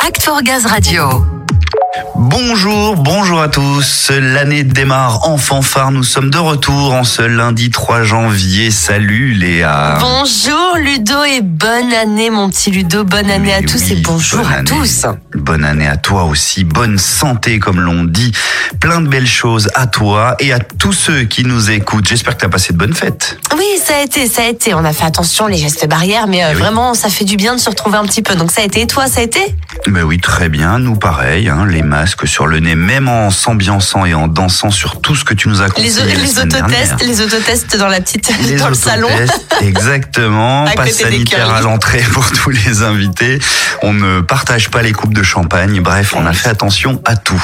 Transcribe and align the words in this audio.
Act 0.00 0.22
for 0.22 0.40
Gaz 0.42 0.64
Radio. 0.64 1.22
Bonjour, 2.14 2.96
bonjour 2.96 3.17
à 3.40 3.48
tous. 3.48 4.10
L'année 4.10 4.64
démarre 4.64 5.28
en 5.28 5.36
fanfare. 5.36 5.90
Nous 5.92 6.02
sommes 6.02 6.30
de 6.30 6.38
retour 6.38 6.92
en 6.94 7.04
ce 7.04 7.22
lundi 7.22 7.70
3 7.70 8.02
janvier. 8.02 8.70
Salut 8.70 9.32
Léa. 9.32 9.98
Bonjour 10.00 10.76
Ludo 10.78 11.22
et 11.24 11.40
bonne 11.42 11.92
année 11.92 12.30
mon 12.30 12.50
petit 12.50 12.70
Ludo. 12.70 13.04
Bonne 13.04 13.30
année 13.30 13.46
Mais 13.48 13.54
à 13.54 13.62
tous 13.62 13.90
et 13.90 13.96
bonjour 13.96 14.40
bonne 14.42 14.52
à 14.52 14.56
année. 14.58 14.70
tous. 14.70 15.06
Bonne 15.34 15.64
année 15.64 15.86
à 15.86 15.96
toi 15.96 16.24
aussi. 16.24 16.64
Bonne 16.64 16.98
santé 16.98 17.58
comme 17.58 17.80
l'on 17.80 18.04
dit. 18.04 18.32
Plein 18.80 19.00
de 19.00 19.08
belles 19.08 19.26
choses 19.28 19.68
à 19.74 19.86
toi 19.86 20.34
et 20.40 20.52
à 20.52 20.58
tous 20.58 20.92
ceux 20.92 21.22
qui 21.24 21.44
nous 21.44 21.70
écoutent. 21.70 22.08
J'espère 22.08 22.34
que 22.34 22.40
tu 22.40 22.46
as 22.46 22.50
passé 22.50 22.72
de 22.72 22.78
bonnes 22.78 22.94
fêtes. 22.94 23.38
Oui, 23.56 23.64
ça 23.84 23.96
a 23.96 24.02
été, 24.02 24.26
ça 24.28 24.42
a 24.42 24.46
été. 24.48 24.74
On 24.74 24.84
a 24.84 24.92
fait 24.92 25.04
attention 25.04 25.46
les 25.46 25.58
gestes 25.58 25.86
barrières, 25.88 26.26
mais 26.26 26.42
euh, 26.44 26.48
Eh 26.50 26.54
oui. 26.54 26.60
vraiment 26.60 26.94
ça 26.94 27.08
fait 27.08 27.24
du 27.24 27.36
bien 27.36 27.54
de 27.54 27.60
se 27.60 27.68
retrouver 27.70 27.98
un 27.98 28.04
petit 28.04 28.22
peu. 28.22 28.34
Donc 28.34 28.50
ça 28.50 28.62
a 28.62 28.64
été. 28.64 28.80
Et 28.82 28.86
toi, 28.86 29.06
ça 29.06 29.20
a 29.20 29.22
été? 29.22 29.40
Ben 29.86 30.02
oui, 30.02 30.18
très 30.18 30.48
bien. 30.48 30.78
Nous 30.78 30.96
pareil, 30.96 31.48
hein, 31.48 31.66
les 31.68 31.82
masques 31.82 32.26
sur 32.26 32.46
le 32.46 32.58
nez, 32.60 32.74
même 32.74 33.08
en 33.08 33.27
s'ambiançant 33.30 34.04
et 34.04 34.14
en 34.14 34.28
dansant 34.28 34.70
sur 34.70 35.00
tout 35.00 35.14
ce 35.14 35.24
que 35.24 35.34
tu 35.34 35.48
nous 35.48 35.60
as 35.60 35.66
Les, 35.66 35.70
conseillé 35.72 36.16
les 36.16 36.26
semaine 36.26 36.54
autotests, 36.54 37.02
les 37.02 37.20
autotests 37.20 37.76
dans 37.76 37.88
la 37.88 38.00
petite, 38.00 38.30
Les 38.42 38.56
dans 38.56 38.68
le 38.68 38.74
salon. 38.74 39.08
autotests, 39.08 39.56
exactement. 39.60 40.64
Passe 40.76 40.92
sanitaire 40.92 41.52
à 41.52 41.60
l'entrée 41.60 42.02
pour 42.12 42.30
tous 42.30 42.50
les 42.50 42.82
invités. 42.82 43.38
On 43.82 43.92
ne 43.92 44.20
partage 44.20 44.70
pas 44.70 44.82
les 44.82 44.92
coupes 44.92 45.14
de 45.14 45.22
champagne. 45.22 45.80
Bref, 45.80 46.14
on 46.16 46.26
a 46.26 46.32
fait 46.32 46.48
attention 46.48 47.00
à 47.04 47.16
tout. 47.16 47.42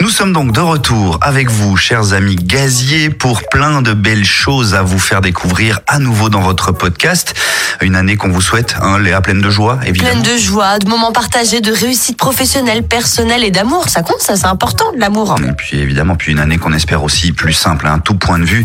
Nous 0.00 0.10
sommes 0.10 0.32
donc 0.32 0.52
de 0.52 0.60
retour 0.60 1.18
avec 1.22 1.50
vous, 1.50 1.76
chers 1.76 2.12
amis 2.12 2.36
gaziers, 2.36 3.10
pour 3.10 3.42
plein 3.48 3.82
de 3.82 3.94
belles 3.94 4.24
choses 4.24 4.74
à 4.76 4.82
vous 4.82 4.98
faire 4.98 5.20
découvrir 5.20 5.80
à 5.88 5.98
nouveau 5.98 6.28
dans 6.28 6.40
votre 6.40 6.70
podcast. 6.70 7.34
Une 7.80 7.96
année 7.96 8.16
qu'on 8.16 8.28
vous 8.28 8.40
souhaite, 8.40 8.76
hein, 8.80 9.00
Léa, 9.00 9.20
pleine 9.20 9.40
de 9.40 9.50
joie, 9.50 9.80
évidemment. 9.84 10.20
Pleine 10.20 10.34
de 10.34 10.38
joie, 10.40 10.78
de 10.78 10.88
moments 10.88 11.10
partagés, 11.10 11.60
de 11.60 11.72
réussite 11.72 12.16
professionnelle, 12.16 12.84
personnelle 12.84 13.42
et 13.42 13.50
d'amour. 13.50 13.88
Ça 13.88 14.02
compte, 14.02 14.20
ça 14.20 14.36
c'est 14.36 14.46
important, 14.46 14.84
l'amour. 14.96 15.34
Et 15.44 15.52
puis 15.52 15.80
évidemment, 15.80 16.14
puis 16.14 16.30
une 16.30 16.38
année 16.38 16.58
qu'on 16.58 16.72
espère 16.72 17.02
aussi 17.02 17.32
plus 17.32 17.52
simple, 17.52 17.88
à 17.88 17.92
un 17.92 17.98
tout 17.98 18.14
point 18.14 18.38
de 18.38 18.44
vue 18.44 18.64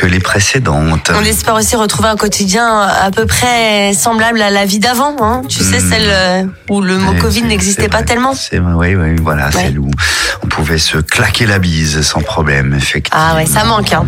que 0.00 0.06
les 0.06 0.18
précédentes. 0.20 1.12
On 1.14 1.22
espère 1.24 1.54
aussi 1.54 1.76
retrouver 1.76 2.08
un 2.08 2.16
quotidien 2.16 2.80
à 2.80 3.10
peu 3.10 3.26
près 3.26 3.92
semblable 3.92 4.40
à 4.40 4.48
la 4.48 4.64
vie 4.64 4.78
d'avant. 4.78 5.14
Hein. 5.20 5.42
Tu 5.46 5.58
sais, 5.62 5.78
Hmm. 5.78 5.90
celle 5.90 6.06
euh, 6.08 6.42
où 6.70 6.80
le 6.80 6.96
mot 6.96 7.12
Covid 7.20 7.42
n'existait 7.42 7.88
pas 7.88 7.98
vrai. 7.98 8.06
tellement. 8.06 8.32
Oui, 8.52 8.94
oui, 8.94 9.16
voilà, 9.20 9.46
Ouais. 9.48 9.52
celle 9.52 9.78
où 9.78 9.90
on 10.42 10.46
pouvait 10.46 10.78
se 10.78 10.96
claquer 10.96 11.44
la 11.44 11.58
bise 11.58 12.00
sans 12.00 12.22
problème, 12.22 12.72
effectivement. 12.74 13.20
Ah 13.30 13.34
ouais, 13.36 13.44
ça 13.44 13.64
manque. 13.64 13.92
Hein. 13.92 14.06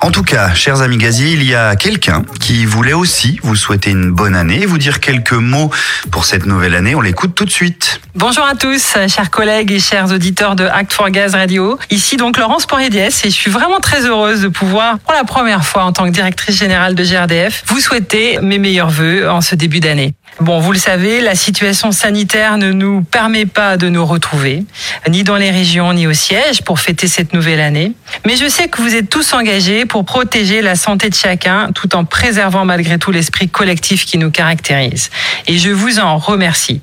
En 0.00 0.10
tout 0.10 0.22
cas, 0.22 0.54
chers 0.54 0.82
amis 0.82 0.98
gaziers, 0.98 1.32
il 1.32 1.44
y 1.44 1.54
a 1.54 1.74
quelqu'un 1.74 2.22
qui 2.38 2.66
voulait 2.66 2.92
aussi 2.92 3.40
vous 3.42 3.56
souhaiter 3.56 3.90
une 3.90 4.10
bonne 4.10 4.36
année 4.36 4.62
et 4.62 4.66
vous 4.66 4.78
dire 4.78 5.00
quelques 5.00 5.32
mots 5.32 5.70
pour 6.10 6.24
cette 6.24 6.46
nouvelle 6.46 6.74
année. 6.74 6.94
On 6.94 7.00
l'écoute 7.00 7.34
tout 7.34 7.44
de 7.44 7.50
suite. 7.50 8.00
Bonjour 8.14 8.44
à 8.44 8.54
tous, 8.54 8.96
chers 9.08 9.30
collègues 9.30 9.72
et 9.72 9.80
chers 9.80 10.12
auditeurs 10.12 10.54
de 10.54 10.64
Act 10.64 10.92
for 10.92 11.10
Gaz 11.10 11.34
Radio. 11.34 11.78
Ici 11.90 12.16
donc 12.16 12.38
Laurence 12.38 12.66
Poirier-Diès 12.66 13.24
et 13.24 13.30
je 13.30 13.34
suis 13.34 13.50
vraiment 13.50 13.80
très 13.80 14.06
heureuse 14.06 14.42
de 14.42 14.48
pouvoir, 14.48 14.98
pour 14.98 15.14
la 15.14 15.24
première 15.24 15.64
fois 15.64 15.84
en 15.84 15.92
tant 15.92 16.04
que 16.04 16.10
directrice 16.10 16.58
générale 16.58 16.94
de 16.94 17.02
GRDF, 17.02 17.64
vous 17.66 17.80
souhaiter 17.80 18.38
mes 18.42 18.58
meilleurs 18.58 18.90
voeux 18.90 19.28
en 19.28 19.40
ce 19.40 19.54
début 19.54 19.80
d'année. 19.80 20.14
Bon, 20.40 20.60
vous 20.60 20.72
le 20.72 20.78
savez, 20.78 21.22
la 21.22 21.34
situation 21.34 21.92
sanitaire 21.92 22.58
ne 22.58 22.70
nous 22.70 23.02
permet 23.02 23.46
pas 23.46 23.78
de 23.78 23.88
nous 23.88 24.04
retrouver, 24.04 24.64
ni 25.08 25.24
dans 25.24 25.36
les 25.36 25.50
régions, 25.50 25.94
ni 25.94 26.06
au 26.06 26.12
siège, 26.12 26.62
pour 26.62 26.78
fêter 26.78 27.08
cette 27.08 27.32
nouvelle 27.32 27.60
année. 27.60 27.92
Mais 28.26 28.36
je 28.36 28.46
sais 28.48 28.68
que 28.68 28.82
vous 28.82 28.94
êtes 28.94 29.08
tous 29.08 29.32
engagés 29.32 29.85
pour 29.86 30.04
protéger 30.04 30.62
la 30.62 30.76
santé 30.76 31.08
de 31.08 31.14
chacun, 31.14 31.70
tout 31.72 31.96
en 31.96 32.04
préservant 32.04 32.64
malgré 32.64 32.98
tout 32.98 33.10
l'esprit 33.10 33.48
collectif 33.48 34.04
qui 34.04 34.18
nous 34.18 34.30
caractérise. 34.30 35.10
Et 35.46 35.58
je 35.58 35.70
vous 35.70 35.98
en 35.98 36.18
remercie. 36.18 36.80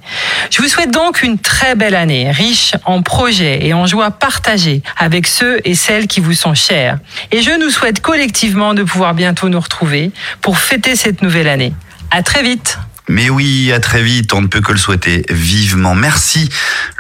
Je 0.49 0.61
vous 0.61 0.67
souhaite 0.67 0.91
donc 0.91 1.23
une 1.23 1.37
très 1.37 1.75
belle 1.75 1.95
année, 1.95 2.31
riche 2.31 2.73
en 2.85 3.01
projets 3.01 3.65
et 3.65 3.73
en 3.73 3.85
joie 3.85 4.11
partagée 4.11 4.81
avec 4.97 5.27
ceux 5.27 5.59
et 5.65 5.75
celles 5.75 6.07
qui 6.07 6.19
vous 6.19 6.33
sont 6.33 6.55
chers. 6.55 6.97
Et 7.31 7.41
je 7.41 7.51
nous 7.59 7.69
souhaite 7.69 8.01
collectivement 8.01 8.73
de 8.73 8.83
pouvoir 8.83 9.13
bientôt 9.13 9.49
nous 9.49 9.59
retrouver 9.59 10.11
pour 10.41 10.57
fêter 10.57 10.95
cette 10.95 11.21
nouvelle 11.21 11.47
année. 11.47 11.73
À 12.11 12.23
très 12.23 12.43
vite! 12.43 12.77
Mais 13.09 13.29
oui, 13.29 13.71
à 13.73 13.79
très 13.79 14.01
vite, 14.01 14.33
on 14.33 14.41
ne 14.41 14.47
peut 14.47 14.61
que 14.61 14.71
le 14.71 14.77
souhaiter 14.77 15.25
vivement. 15.29 15.93
Merci 15.93 16.49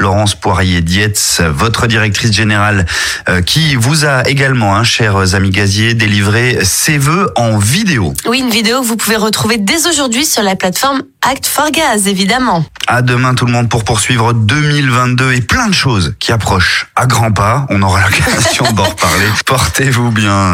Laurence 0.03 0.35
Poirier-Dietz, 0.35 1.39
votre 1.39 1.87
directrice 1.87 2.33
générale, 2.33 2.85
euh, 3.29 3.41
qui 3.41 3.75
vous 3.75 4.03
a 4.03 4.27
également, 4.27 4.75
hein, 4.75 4.83
chers 4.83 5.33
amis 5.33 5.49
gaziers, 5.49 5.93
délivré 5.93 6.59
ses 6.65 6.97
vœux 6.97 7.31
en 7.37 7.57
vidéo. 7.57 8.13
Oui, 8.25 8.39
une 8.39 8.49
vidéo 8.49 8.81
que 8.81 8.85
vous 8.85 8.97
pouvez 8.97 9.15
retrouver 9.15 9.57
dès 9.57 9.87
aujourd'hui 9.87 10.25
sur 10.25 10.43
la 10.43 10.57
plateforme 10.57 11.03
Act 11.21 11.45
for 11.45 11.71
Gaz, 11.71 12.09
évidemment. 12.09 12.65
À 12.87 13.01
demain 13.01 13.33
tout 13.33 13.45
le 13.45 13.53
monde 13.53 13.69
pour 13.69 13.85
poursuivre 13.85 14.33
2022 14.33 15.31
et 15.31 15.41
plein 15.41 15.67
de 15.67 15.73
choses 15.73 16.15
qui 16.19 16.33
approchent 16.33 16.87
à 16.97 17.05
grands 17.05 17.31
pas. 17.31 17.65
On 17.69 17.81
aura 17.81 18.01
l'occasion 18.01 18.69
d'en 18.73 18.83
reparler. 18.83 19.27
Portez-vous 19.45 20.11
bien. 20.11 20.51